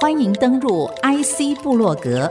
[0.00, 2.30] 欢迎登入 IC 部落格，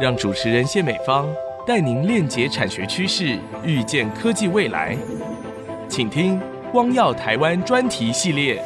[0.00, 1.32] 让主持人谢美芳
[1.64, 4.98] 带您链接产学趋势，预见科技未来。
[5.88, 6.40] 请听
[6.72, 8.60] “光耀台湾”专题系列。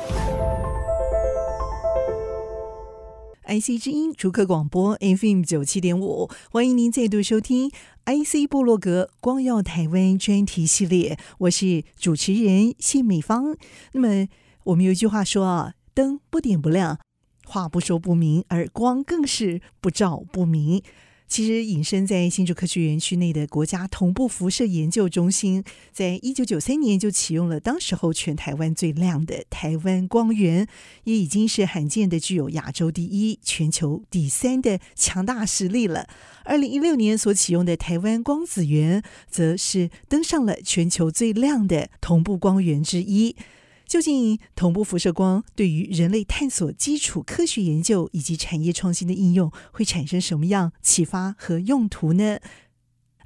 [3.46, 7.70] IC 之音逐客广播 FM 九七点五，欢迎您再度收听
[8.06, 11.18] IC 部落格“光耀台湾”专题系列。
[11.40, 13.56] 我是主持人谢美芳。
[13.92, 14.28] 那么
[14.68, 16.98] 我们有一句话说啊，灯不点不亮，
[17.46, 20.82] 话不说不明，而光更是不照不明。
[21.26, 30.68] 其实，隐身在新竹科学园区内的国家同步辐射研究中心，在一九九三年就启用了当时候全台湾最亮的台湾光源，
[31.04, 36.06] 也已经是罕见的具有亚洲第一、全球第三的强大实力了。
[36.44, 43.34] 二零一六年所启用的台湾光子源，则是登上了全球最亮的同步光源之一。
[43.88, 52.38] 究竟同步辐射光对于人类探索基础科学研究以及产业创新的应用会产生什么样启发和用途呢？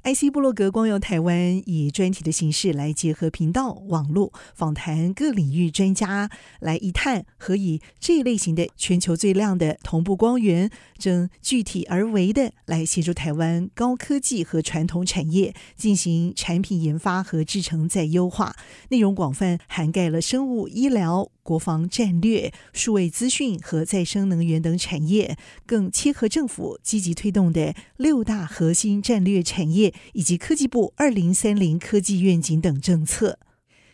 [0.03, 6.29] ？IC 布洛格光耀台湾以专题的形式来结合频道、网络访谈各领域专家，
[6.59, 18.55] 来一探何以这一类型的全球最亮的同步光源，正具体而为的来协助台湾高科技和传统产业进行产品研发和制程再优化，
[18.89, 21.29] 内容广泛，涵盖了生物医疗。
[21.43, 33.37] 国防战略、数位资讯和再生能源等产业，更切合政府积极推动的六大核心战略产业以及科技部二零三零科技愿景等政策。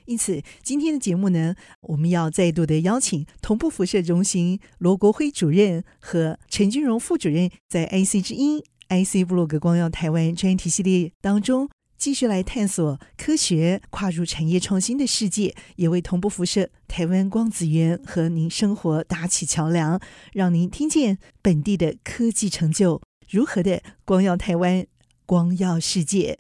[0.06, 11.70] 因此，今天的节目呢，我们要再度的邀请同步辐射中心罗国辉主任和陈君荣副主任，在 IC 之音 IC 部落格光耀台湾专题系列当中。
[12.00, 20.00] 继续来探索科学跨入产业创新的世界，也为同步辐射台湾光子源和您生活搭起桥梁，
[20.32, 24.88] 让您听见本地的科技成就如何的光耀台湾、
[25.26, 26.40] 光耀世界。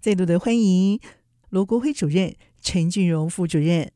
[0.00, 1.00] 再度的欢迎
[1.48, 3.90] 罗国辉主任、陈俊荣副主任。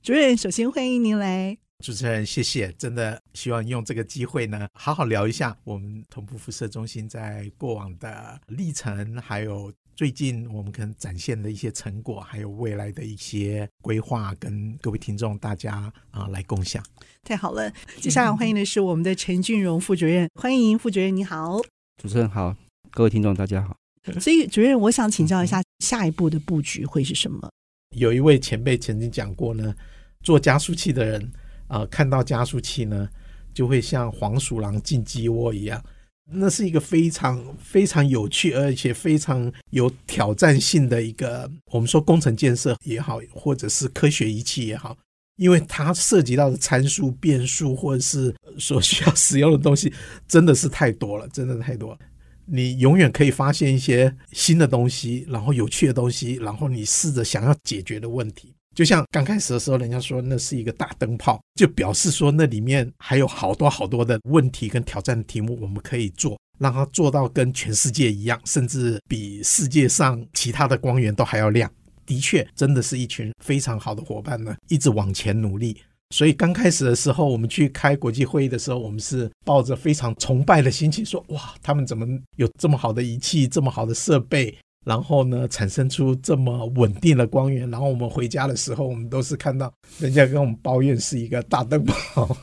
[0.00, 1.58] 主任，首先欢迎您来。
[1.84, 2.72] 主持人，谢谢。
[2.74, 9.72] 真的希望用这个机会呢，好好聊一下我们同步辐射中心在过往的历程，还有。
[9.94, 16.82] 最近我们可能展现的一些成果，还有未来的一些规划，跟各位听众大家啊来共享。
[17.22, 17.70] 太好了，
[18.00, 21.60] 接下来欢迎的是我们的陈俊荣副主任，欢迎副主任，你好。
[22.02, 22.56] 主持人好，
[22.90, 23.76] 各位听众大家好。
[24.18, 27.50] 所以主任，我想请教一下，下一步的布局会是什么？
[27.94, 29.74] 有一位前辈曾经讲过呢，
[30.22, 31.22] 做加速器的人
[31.66, 33.06] 啊、呃，看到加速器呢，
[33.52, 35.84] 就会像黄鼠狼进鸡窝一样。
[36.32, 44.96] 那是一个非常非常有趣，而且非常有挑战性的一个，我们说工程建设也好，或者是科学仪器也好，
[45.36, 49.92] 因为它涉及到的参数、变数，或者是所需要使用的东西，
[50.28, 51.98] 真的是太多了，真的太多了。
[52.46, 58.54] 你永远可以发现一些新的东西，然后有趣的东西，然后你试着想要解决的问题。
[58.80, 71.70] 就像刚开始的时候，人家说那是一个大灯泡，就表示说那里面还有好多好多的问题跟挑战的题目，我们可以做，让它做到跟全世界一样，甚至比世界上其他的光源都还要亮。
[72.06, 75.76] 的确，真的是一群非常好的伙伴呢，一直往前努力。
[76.14, 84.56] 所以刚开始的时候，我们去开国际会议的时候，我们是抱着非常崇拜的心情说：哇，他们怎么有这么好的仪器，这么好的设备？
[84.84, 87.70] 然后呢，产生出这么稳定的光源。
[87.70, 92.36] 然后我们回家的时候，我们都是看到人家跟我们抱怨是一个大灯泡。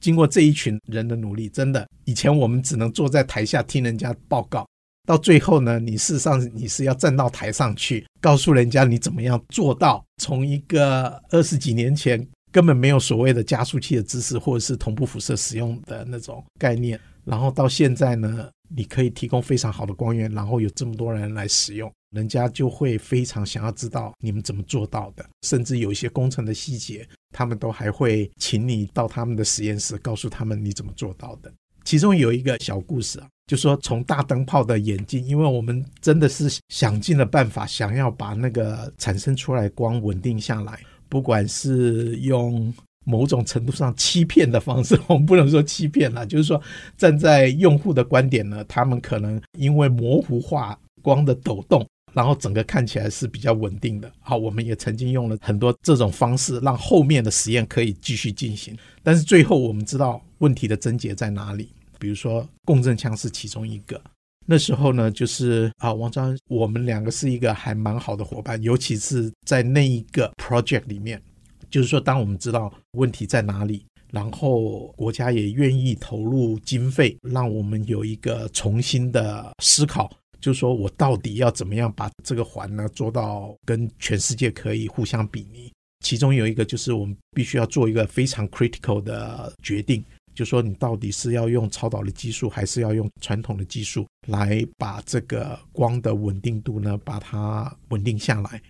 [0.00, 4.66] 经过这一群人的努力，真的，以前我们只能坐在台下听人家报告，
[5.06, 10.04] 到最后呢，你事实上你是要站到台上去，告诉人家你怎么样做到。
[10.20, 18.50] 从一个二十几年前根本没有所谓的加速器的知识，或者是同步辐射使用的那种概念，然后到现在呢。
[18.74, 31.52] 你可以提供非常好的光源，然后有这么多人来使用，人家就会非常想要知道你们怎么做到的，甚至有一些工程的细节，他们都还会请你到他们的实验室，告诉他们你怎么做到的。
[31.84, 42.72] 其中有一个小故事啊，就说从大灯泡的演进，因为我们真的是想尽了办法，想要把那个产生出来光稳定下来，不管是用。
[43.04, 46.60] 某种程度上欺骗的方式，我们不能说欺骗了，就是说
[46.96, 54.10] 站在用户的观点呢，他们可能因为模糊化光的抖动，然后整个看起来是比较稳定的。
[54.20, 58.76] 好，我们也曾经用了很多这种方式，让后面的实验可以继续进行。
[59.02, 64.00] 但是最后我们知道问题的症结在哪里，比如说共振腔是其中一个。
[64.46, 71.20] 那时候呢，就是啊，王昭，我们两个是一个还蛮好的伙伴，尤其是在那一个 project 里面。
[71.72, 85.72] 就是说，当我们知道问题在哪里，然后国家也愿意投入经费，让我们有一个重新的思考，就是说我到底要怎么样把这个环呢做到跟全世界可以互相比拟。
[86.04, 90.04] 其中有一个就是我们必须要做一个非常 critical 的决定。
[90.34, 98.60] 就说你到底是要用超导的技术，还是要用传统的技术来把这个光的稳定度呢，把它稳定下来？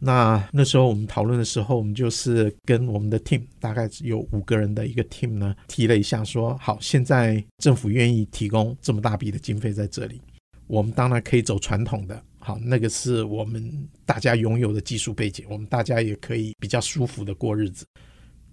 [0.00, 10.20] 那那时候我们讨论的时候，我们就是跟我们的 team 大概有五个人的一个 team 呢，提了一下说，好，现在政府愿意提供这么大笔的经费在这里，
[10.68, 17.84] 我们当然可以走传统的，好，那个是我们大家拥有的技术背景，我们大家也可以比较舒服的过日子。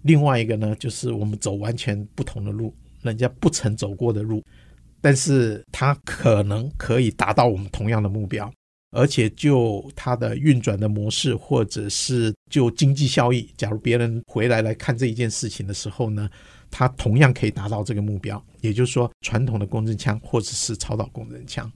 [0.02, 4.42] 另外一个呢，就是我们走完全不同的路，人家不曾走过的路，
[5.00, 8.52] 但是它可能可以达到我们同样的目标，
[8.92, 16.28] 而且就它的运转的模式，或者是就经济效益，假如别人回来来看这一件事情的时候呢，
[16.70, 18.42] 它同样可以达到这个目标。
[18.60, 21.70] 也就是说，传统的共振腔或者是超导共振腔，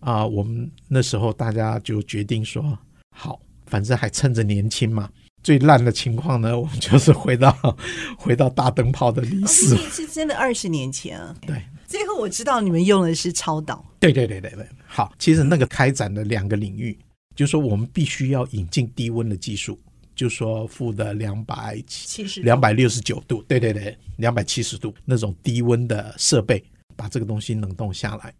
[0.00, 2.78] 啊，我们那时候大家就决定说，
[3.16, 5.08] 好，反正还趁着年轻嘛。
[5.42, 7.56] 最烂的情况呢， 我们就是回到
[8.16, 11.34] 回到大灯泡的历史，是真的二十年前啊。
[11.44, 13.84] 对，最后我知道你们用的是超导。
[14.02, 16.98] 对对对对对，好，其实那个开展的两个领域，
[17.34, 19.78] 就是说我们必须要引进低温的技术，
[20.14, 26.62] 就是说负的两百七十两百六十九度，对对对，两百七十度那种低温的设备，
[26.96, 28.34] 把这个东西冷冻下来，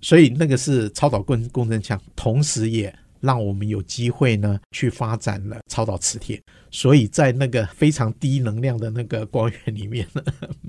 [0.00, 2.94] 所以那个是超导共共振腔，同时也。
[3.18, 6.40] 让我们有机会呢，去发展了超导磁铁，
[6.76, 10.22] 所以在那个非常低能量的那个光源里面呢，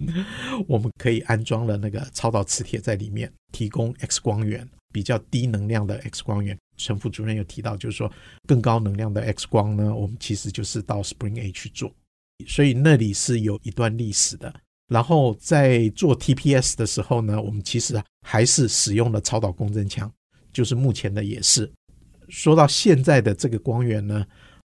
[0.65, 6.57] 我们可以安装了那个超导磁铁在里面，提供 X 光源，比较低能量的 X 光源。
[6.77, 8.09] 陈副主任有提到，就是说
[8.47, 11.91] 更高能量的 X 光呢，我们其实就是到 Spring A 去做，
[12.47, 14.53] 所以那里是有一段历史的。
[14.87, 20.09] 然后在做 TPS 的时候呢，我们其实还是使用了超导共振腔，
[20.53, 21.69] 就是目前的也是。
[22.29, 24.25] 说到现在的这个光源呢，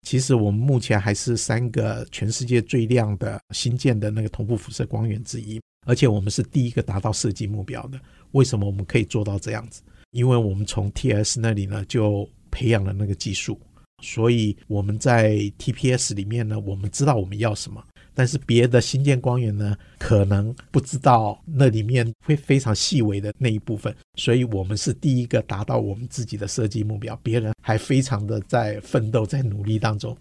[0.04, 7.98] 其实我们目前还是三个全世界最亮的新建的那个同步辐射光源之一，而且我们是第一个达到设计目标的。
[8.32, 9.82] 为什么我们可以做到这样子？
[10.10, 13.58] 因为我们从 TS 那里呢就培养了那个技术，
[14.02, 17.82] 所以我们在 TPS 里面呢，我们知道我们要什么。
[18.14, 30.16] 但是别的新建光源呢，可能不知道那里面会非常细微的那一部分，所以我们是第一个达到我们自己的设计目标，别人还非常的在奋斗、在努力当中。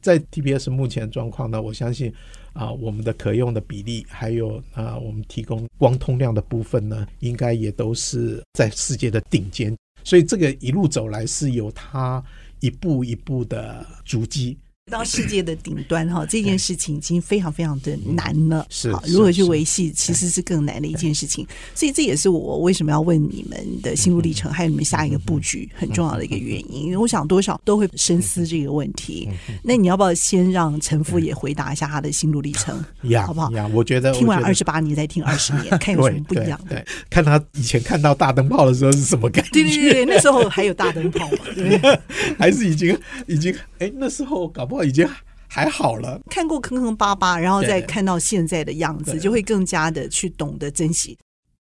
[0.00, 2.12] 在 TPS 目前状况呢，我相信
[2.52, 9.76] 啊，我们的可用的比例，还有啊，我们提供光通量的部分呢，应该也都是在世界的顶尖。
[10.02, 12.20] 所以这个一路走来是有它
[12.58, 14.58] 一步一步的足迹。
[14.90, 18.66] 到世界的顶端哈，这件事情已经非常非常的难了。
[18.68, 21.46] 是，如何去维系，其实是更难的一件事情。
[21.72, 26.86] 所以这也是我为什么要问你们的心路历程，还有你们下一个布局很重要的一个原因。
[26.86, 29.28] 因为我想多少都会深思这个问题。
[29.62, 32.84] 那你要不要先让陈父也回答一下他的心路历程，
[33.24, 33.50] 好不好？
[33.72, 36.60] 我觉得听完二十八年再听二十年， 看有什么不一样。
[36.68, 39.50] 对，看他以前看到大灯泡的时候是什么感觉？
[39.52, 41.38] 对对对，那时候还有大灯泡吗？
[41.54, 42.00] 对，
[42.36, 45.06] 还是已经已经哎，那时候搞不好已经。
[45.54, 51.14] 还好了，看过坑坑巴巴，然后再看到现在的样子，就会更加的去懂得珍惜。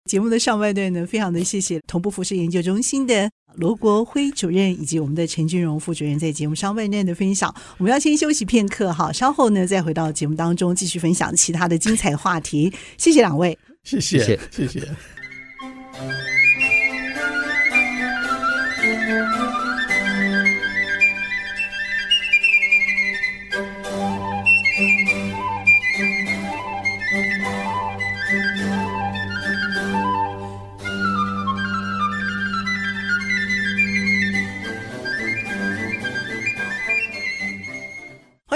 [0.06, 7.54] 节目的上半段呢，非常的谢谢同步服饰研究中心的罗国辉主任以及我们的陈俊荣副主任在节目上半段的分享。
[7.76, 12.72] 我们要先休息片刻，哈，稍后呢再回到节目当中继续分享其他的精彩话题。
[12.96, 14.80] 谢谢两位，谢谢，谢谢。
[15.92, 16.08] 欢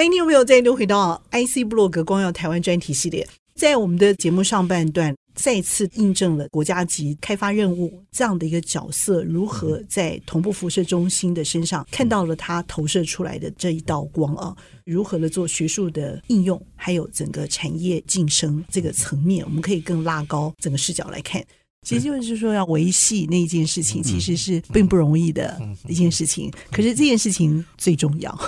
[0.09, 21.45] 你有没有再度回到 IC 布洛格光耀台湾专题系列，在我们的节目上半段再次印证了国家级开发任务这样的一个角色，如何在同步辐射中心的身上看到了它投射出来的这一道光啊，如何的做学术的应用，还有整个产业晋升这个层面，我们可以更拉高整个视角来看。
[21.89, 26.53] 其实就是说，要维系那一件事情，其实是并不容易的一件事情。
[26.71, 28.31] 可是这件事情最重要。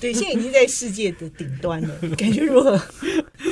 [0.00, 1.88] 对，现在已经在世界的顶端了，
[2.18, 2.76] 感觉如何？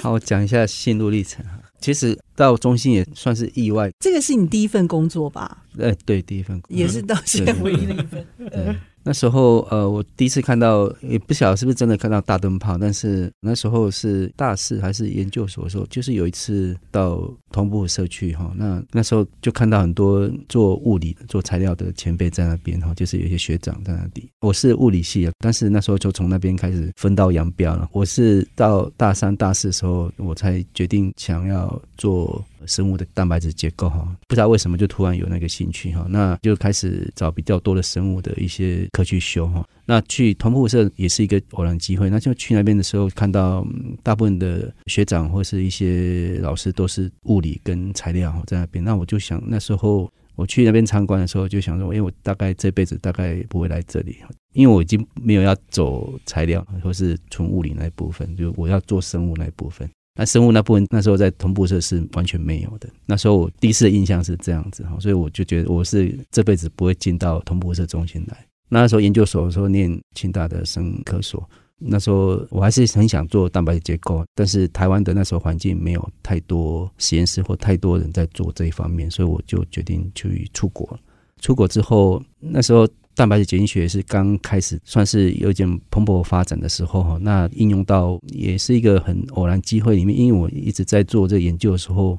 [0.02, 1.60] 好，我讲一下心路历程哈。
[1.80, 3.88] 其实到中心也算是意外。
[4.00, 5.62] 这个是你第一份工作吧？
[5.78, 8.26] 呃，对，第一份工作，也是到现在唯一的一份。
[8.38, 8.74] 对，
[9.06, 24.28] 那时候，呃，我第一次看到，也不晓得是不是真的看到大灯泡，但是那时候是大四还是研究所的时候，就是有一次到同步社区哈，那那时候就看到很多做物理、做材料的前辈在那边哈，就是有些学长在那里。
[24.40, 27.88] 我是物理系的，但是那时候就从那边开始分道扬镳了。
[27.92, 32.44] 我是到大三、大四的时候，我才决定想要做。
[32.66, 39.62] 生物的蛋白质结构哈，不知道为什么就突然有那个兴趣哈，那就开始找比较多的生物的一些课去修哈。
[39.84, 43.66] 那去同步社也是一个偶然机会，那就去那边的时候看到
[44.02, 54.16] 大部分的学长或是一些老师都是物理跟材料在那边，那我就想那时候我去那边参观的时候就想说，因为我大概这辈子大概不会来这里，
[54.54, 59.88] 因为我已经没有要走材料或是纯物理那一部分，就我要做生物那一部分。
[60.18, 62.88] 那生物那部分那时候在同步社是完全没有的。
[63.04, 68.46] 那时候我第一次的印象是这样子哈，所以我就觉得我是这辈子不会进到同步社中心来。
[68.68, 80.98] 那时候研究所的时候念清大的生科所，那时候我还是很想做蛋白质结构，但是台湾的那时候环境没有太多实验室或太多人在做这一方面，所以我就决定去出国。
[81.40, 82.88] 出国之后，那时候。
[83.16, 87.16] 蛋白质结晶学是刚开始，算是有点蓬勃发展的时候哈。
[87.18, 92.18] 那应用到也是一个很偶然机会里面，因为我一直在做这个研究的时候，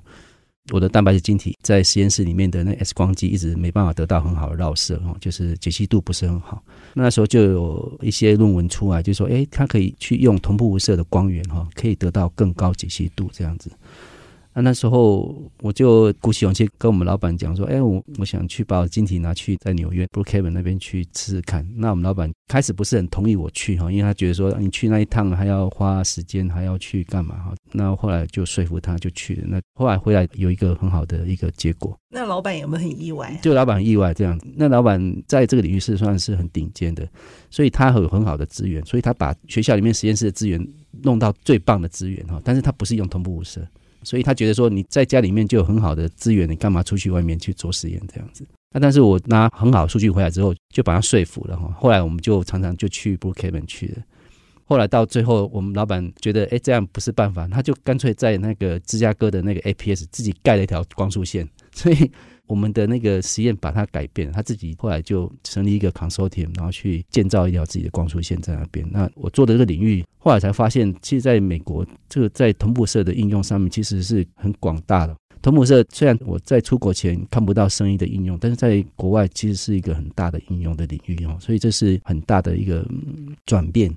[0.71, 6.62] 我的蛋白质晶体在实验室里面的那 X 光机一直没办法得到很好的绕射哈，就是解析度不是很好。
[6.93, 13.71] 那时候就有一些论文出来，就说诶，它可以去用同步无色的光源哈，可以得到更高解析度这样子。
[14.57, 27.53] 那那时候我就鼓起勇气跟我们老板讲说：“哎，我我想去把我晶体拿去在纽约 Brookhaven 那边去试试看。”那我们老板开始不是很同意我去哈，因为他觉得说你去那一趟还要花时间，还要去干嘛哈。
[27.71, 29.43] 那后来就说服他就去了。
[29.45, 31.95] 那后来回来有一个很好的一个结果。
[32.09, 33.39] 那老板有没有很意外？
[33.43, 34.39] 就老板很意外这样。
[34.55, 37.07] 那老板在这个领域是算是很顶尖的，
[37.51, 40.67] 所以他有很好的资源，所以他把学校里面实验室的资源
[41.03, 42.41] 弄到最棒的资源哈。
[42.43, 43.61] 但是他不是用同步无色。
[44.07, 48.47] 所以他觉得说，你在家里面就有很好的资源，你干嘛出去外面去做实验这样子？
[48.71, 51.69] 那但是我拿很好的数据回来之后，就把他说服了哈。
[51.77, 54.03] 后来我们就常常就去 Brookhaven 去了。
[54.63, 61.45] 后来到最后，我们老板觉得，哎，这样不是办法，他就干脆在那个芝加哥的那个 APS 自己盖了一条光束线，
[61.77, 62.12] 所以。
[62.50, 68.88] 我们的那个实验把它改变，他自己后来就成立一个 consortium，然后去建造一条自己的光束线在那边。
[68.89, 75.13] 那我做的这个领域，后来才发现，其实在美国这个在同步色的应用上面，其实是很广大的。
[75.41, 82.88] 同步色虽然我在出国前看不到生意的应用，但是在国外其实是一个很大的应用的领域哦，所以这是很大的一个
[83.46, 83.93] 转变。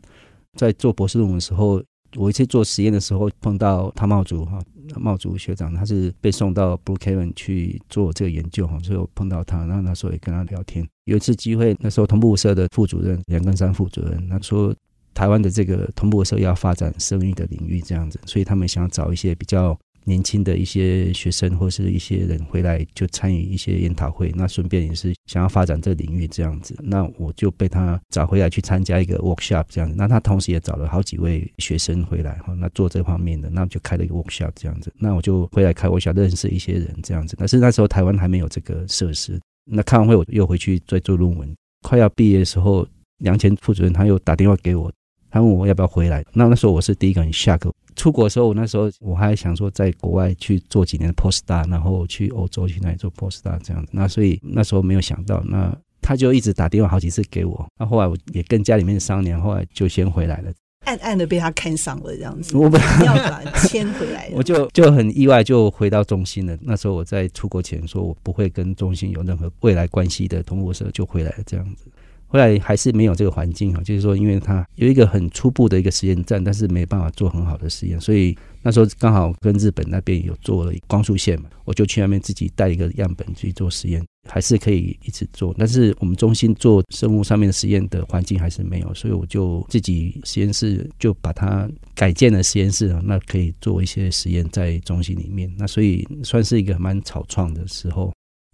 [0.58, 1.80] 在做博士论文的时候。
[2.16, 4.60] 我一次做实验的时候碰到汤茂祖哈，
[4.98, 10.86] 茂竹学长他是被送到 Brookhaven 去做这个研究哈，所以我碰到他，然后那时候也跟他聊天。
[11.04, 14.74] 有一次机会，那时候同步社的副主任梁根山副主任他说，
[15.12, 19.78] 台湾的这个同步社要发展生育的领域这样子，所以他们想找一些比较。
[20.10, 26.74] 年轻的一些学生或是一些人回来就参与一些研讨会，那顺便也是想要发展这个领域这样子。
[26.82, 29.94] 那我就被他找回来去参加一个 workshop 这样子。
[29.96, 34.92] 那他同时也找了好几位学生回来哈，那做这方面的，那就开了一个 workshop 这样子。
[34.98, 37.36] 那我就回来开 workshop 认识一些人这样子。
[37.38, 39.40] 但是那时候台湾还没有这个设施。
[39.64, 41.54] 那开完会我又回去再做论文。
[41.82, 42.84] 快要毕业的时候，
[43.18, 44.92] 梁前副主任他又打电话给我。
[45.30, 47.72] 他问我要不要回来，那那时候我是第一个人下课。
[48.00, 53.90] 出国的时候，我那时候我还想说在国外去做几年的 postdoc，然后去欧洲去那里做 postdoc 这样子。
[53.92, 57.66] 那所以那时候没有想到，那他就一直打电话好几次给我。
[57.78, 60.50] 那后来我也跟家里面商量，后来就先回来了。
[60.86, 66.56] 暗暗的被他看上了这样子，我本来要把签回来，我就就很意外就回到中心了。
[66.62, 71.84] 那时候我在出国前说我不会跟中心有任何未来关系的同步社就回来了这样子。
[72.32, 85.52] 后来还是没有这个环境哈，就是说，因为它有一个很初步的一个实验站，但是没办法做很好的实验，所以那时候刚好跟日本那边有做了光束线嘛，我就去那边自己带一个样本去做实验，还是可以一直做。
[85.58, 95.52] 但是我们中心做生物上面的实验的环境还是没有，所以我就自己实验室就把它改建了实验室啊，那可以做一些实验在中心里面。
[95.58, 98.12] 那所以算是一个蛮草创的时候。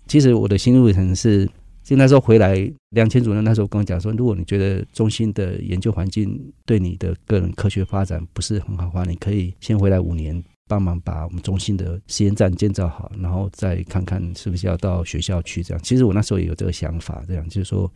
[0.08, 1.46] 其实我的心路历程是。
[1.86, 15.62] 就那时候回来，梁前主任那时候跟我讲说，如果你觉得中心的研究环境对你的个人科学发展不是很好的话，你可以先回来五年，帮忙把我们中心的实验站建造好，然后再看看是不是要到学校去。
[15.62, 17.88] 这样，其实我那时候也有这个想法，这样就是说，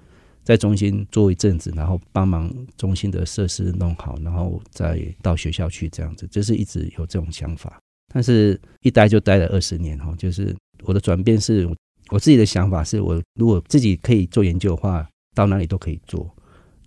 [0.45, 7.77] 在中心做一阵子，然后帮忙中心的设施弄好，然后再到学校去这样子，就是一直有这种想法。
[8.15, 10.55] 但是一待就待了二十年哈，就是
[10.85, 11.69] 我的转变是。
[12.11, 16.29] 我自己的想法是，我如果自己可以做研究的话，到哪里都可以做。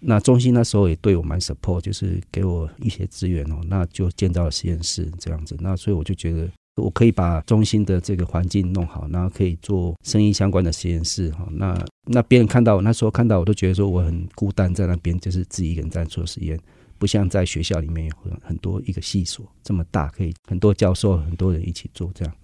[0.06, 5.56] 那中心那时候也对我蛮 support，就是给我一些资源哦，那就建造了实验室这样子。
[5.62, 11.48] 那所以我就觉得我可以把中心的这个环境弄好，然后可以做生医相关的实验室哈。
[11.52, 16.60] 那那别人看到我那时候看到我都觉得说我很孤单在那边，就是自己一个人在做实验，
[16.98, 22.36] 不像在学校里面有很多一个系所这么大，可以很多教授很多人一起做这样。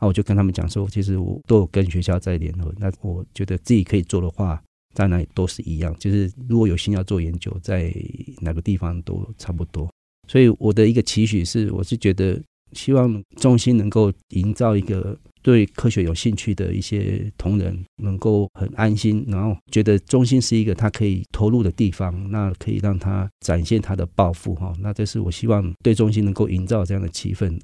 [0.00, 4.62] 那我就跟他们讲说，其实我都有跟学校在联合，那我觉得自己可以做的话。
[4.94, 7.92] 在哪里都是一样，就是如果有心要做研究，在
[8.40, 9.90] 哪个地方都差不多。
[10.28, 12.40] 所以我的一个期许是，我是觉得
[12.74, 24.72] 希望中心能够营造一个对科学有兴趣的一些同仁，能够很安心，然后觉得中心是一个他可以投入的地方，那可以让他展现他的抱负哈。
[24.78, 27.60] 那这是我希望对中心能够营造这样的气氛。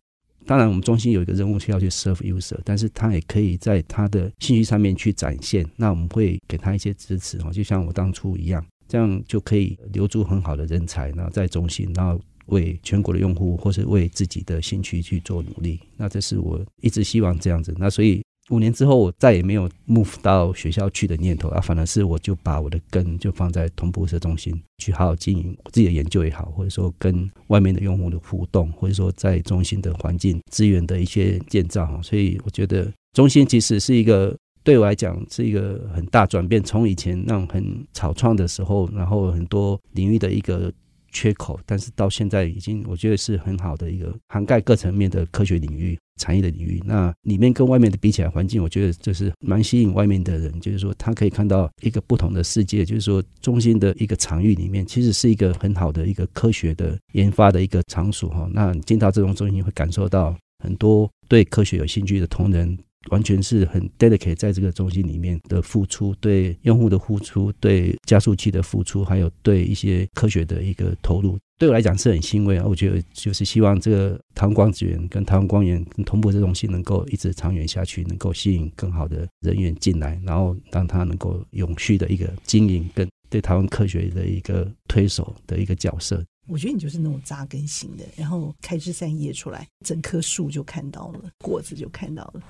[0.47, 5.65] 当然，我们中心有一个任务需要去 serve user，但是他也可以在他的信息上面去展现。
[5.77, 15.79] 那我们会给他一些支持哦，就像我当初一样，这样就可以留住很好的人才，然后在中心，然后为全国的用户或是为自己的兴趣去做努力。
[15.97, 17.75] 那这是我一直希望这样子。
[17.79, 18.23] 那所以。
[18.51, 32.01] 五年之后，我再也没有 move 到学校去的念头啊，反而是我就把我的根就放在同步辐射中心去好好经营我自己的研究也好，或者说跟外面的用户的互动，或者说在中心的环境资源的一些建造。
[32.03, 40.73] 所以我觉得中心其实是一个对我来讲是一个很大转变，从以前那种很草创的时候，然后很多领域的一个
[41.13, 45.99] 缺口，但是到现在已经我觉得是很好的一个涵盖各层面的科学领域。
[46.21, 58.49] 产业的领域，那里面跟外面的比起来，环境我觉得就是蛮吸引外面的人，就是说他可以看到一个不同的世界，就是说中心的一个场域里面，其实是一个很好的一个科学的研发的一个场所哈。
[58.53, 62.79] 那进到这种中心，会感受到很多对科学有兴趣的同仁，
[63.09, 71.39] 完全是很 dedicate 在这个中心里面的付出，对用户的付出，对加速器的付出，还有对一些科学的一个投入。
[71.59, 72.65] 对我来讲是很欣慰啊！
[72.67, 86.25] 我觉得就是希望这个台湾光子源跟台湾光源跟同步这东西能够一直长远下去，能够吸引更好的人员进来，然后让它能够永续的一个经营跟对台湾科学的一个推手的一个角色。
[86.49, 92.43] 我觉得你就是那种扎根型的，然后开枝散叶出来，整棵树就看到了，果子就看到了。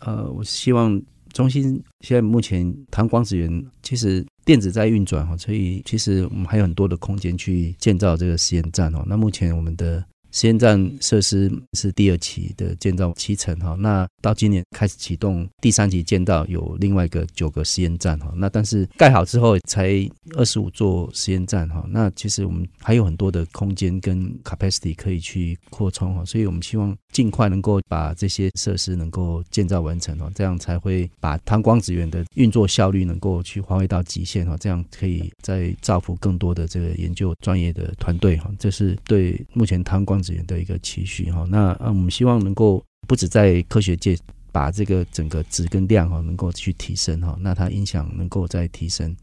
[0.00, 1.00] 呃，我希望。
[1.34, 9.04] 中心现在目前谈光子源其实电子在运转哈，所以其实我们还有很多的空间去建造这个实验站哦。
[9.06, 10.02] 那目前我们的。
[10.30, 44.16] 实验站设施是第二期的建造七层哈，那到今年开始启动第三期建造，有另外一个九个实验站哈，那但是盖好之后才二十五座实验站哈，那其实我们还有很多的空间跟 capacity 可以去扩充哈，所以我们希望尽快能够把这些设施能够建造完成哦，这样才会把台湾光子源的运作效率能够去发挥到极限哈，这样可以再造福更多的这个研究专业的团队哈，这是对目前台湾资源的一个期许哈，那我们希望能够不止在科学界
[44.52, 49.14] 把这个整个质跟量哈能够去提升哈，那它影响能够再提升。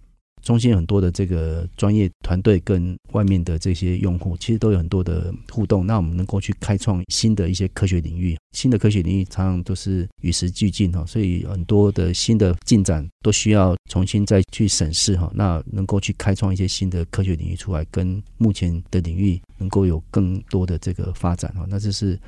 [0.45, 5.85] 中心很多的这个专业团队跟外面的这些用户，其实都有很多的互动。
[5.85, 15.31] 那我们能够去开创新的一些科学领域，新的科学领域常常都是与时俱进哈，所以很多的新的进展都需要重新再去审视哈。
[15.33, 21.65] 那能够去开创一些新的科学领域出来，跟目前的领域能够有更多的这个发展哈。
[21.67, 22.19] 那这是。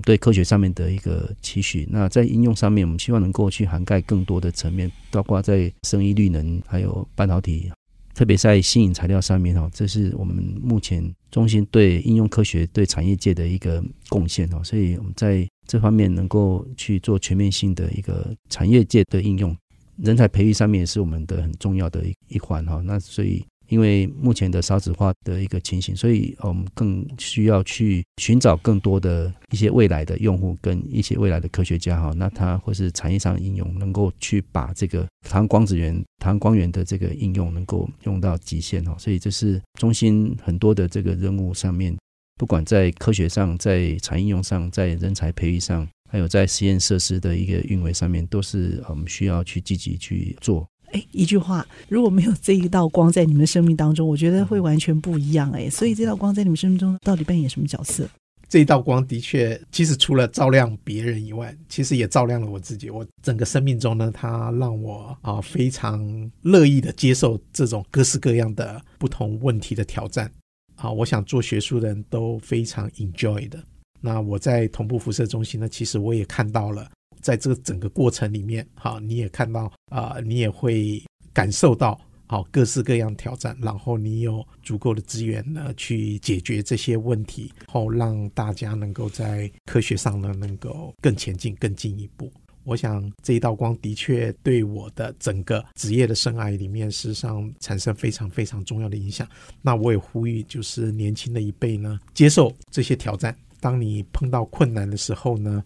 [0.00, 7.70] 对科学上面的一个期许，那在应用上面，我们希望能够去涵盖更多的层面，包括在生医绿能，还有半导体，
[8.14, 19.54] 特别在新颖材料上面哈，这是我们目前中心对应用科学对产业界的一个贡献哈，所以我们在这方面能够去做全面性的一个产业界的应用，
[19.96, 23.44] 人才培育上面也是我们的很重要的一一环哈，那所以。
[23.72, 41.96] 因为目前的少子化的一个情形，所以我们更需要去寻找更多的一些未来的用户跟一些未来的科学家哈，那他或是产业上应用，能够去把这个台湾光子源、台湾光源的这个应用能够用到极限哈，所以这是中心很多的这个任务上面，
[42.36, 50.68] 不管在科学上、在产业应用上、在人才培育上，还有在实验设施的一个运维上面，都是我们需要去积极去做。
[50.92, 55.50] 哎，一句话，如果没有这一道光在你们的生命当中，我觉得会完全不一样。
[55.52, 58.08] 哎，所以这道光在你们生命中到底扮演什么角色？
[58.48, 62.90] 这一道光的确，其实除了照亮别人以外，其实也照亮了我自己。
[62.90, 70.30] 我整个生命中呢，它让我啊非常乐意的接受这种各式各样的不同问题的挑战。
[70.76, 73.58] 啊，我想做学术的人都非常 enjoy 的。
[74.02, 76.86] 那我在同步辐射中心呢，其实我也看到了。
[77.22, 92.30] 在这个整个过程里面，哈，你也看到啊，你也会感受到好各式各样挑战，然后你有足够的资源呢去解决这些问题，后让大家能够在科学上呢能够更前进、更进一步。
[92.64, 99.26] 我想这一道光的确对我的整个职业的生涯里面，事实上产生非常非常重要的影响。
[99.60, 103.36] 那我也呼吁，就是年轻的一辈呢，接受这些挑战。
[103.60, 105.62] 当你碰到困难的时候呢，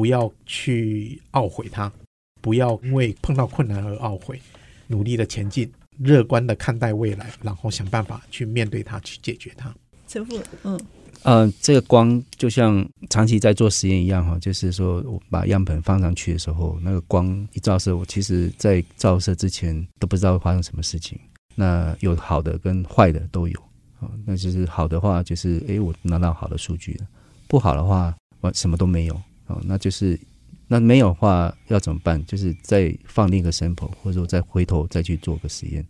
[0.00, 1.92] 不要去懊悔它，
[2.40, 4.40] 不要因为碰到困难而懊悔，
[4.86, 9.70] 努力的前进，乐观的看待未来，然后想办法去面对它，去解决它。
[10.08, 10.80] 陈副，嗯。
[11.24, 21.20] 呃，这个光就像长期在做实验一样哈，就是说我把样本放上去的时候，那个光一照射，我其实在照射之前都不知道会发生什么事情。
[21.54, 23.60] 那有好的跟坏的都有
[24.00, 27.04] 啊，那就是好的话就是诶，我拿到好的数据了；
[27.46, 29.60] 不好的话，我什么都没有哦。
[29.64, 30.18] 那就是
[30.66, 32.24] 那没有话要怎么办？
[32.26, 35.86] 就是再放另一个 sample，或者说再回头再去做个实验，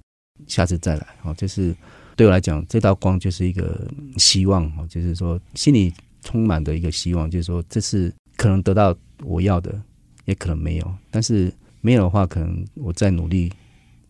[0.46, 1.74] 下次再来哦，就是。
[2.16, 8.94] 对我来讲，这道光就是一个希望，哦就是说心里充满的一个希望，就是说这次可能得到
[9.24, 9.80] 我要的，
[10.26, 10.94] 也可能没有。
[11.10, 13.50] 但是没有的话，可能我再努力，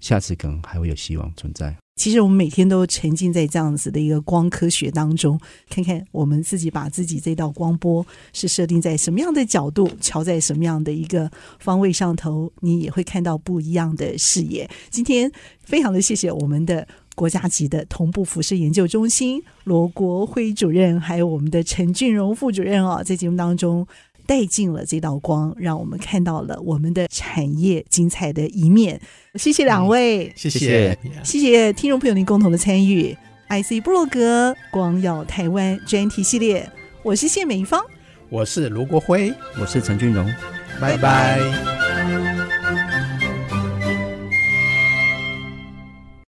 [0.00, 1.72] 下次可能还会有希望存在。
[2.00, 14.66] 其实我们每天都沉浸在这样子的一个光科学当中，看看我们自己把自己这道光波是设定在什么样的角度，瞧在什么样的一个方位上头，你也会看到不一样的视野。
[14.88, 15.30] 今天
[15.62, 16.88] 非常的谢谢我们的。
[17.16, 23.86] 国家级的同步辐射研究中心罗国辉主任，还有我们的陈俊荣副主任啊，在节目当中
[24.30, 29.00] 带进了这道光，让我们看到了我们的产业精彩的一面。
[29.34, 31.72] 谢谢两位，嗯、谢谢，谢谢。
[31.72, 33.12] 听众朋友您共同的参与。
[33.48, 36.70] IC 布洛格光耀台湾专题系列，
[37.02, 37.84] 我是谢美芳，
[38.28, 40.32] 我是卢国辉，我是陈俊荣，
[40.80, 41.89] 拜拜。